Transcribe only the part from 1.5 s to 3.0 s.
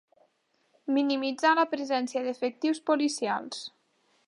la presència d'efectius